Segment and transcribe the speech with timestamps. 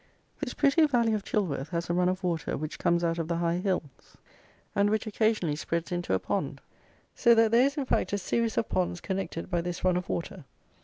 [0.39, 3.35] This pretty valley of Chilworth has a run of water which comes out of the
[3.37, 4.17] high hills,
[4.75, 6.59] and which, occasionally, spreads into a pond;
[7.13, 10.09] so that there is in fact a series of ponds connected by this run of
[10.09, 10.43] water.